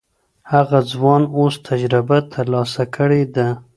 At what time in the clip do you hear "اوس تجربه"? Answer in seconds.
1.37-2.17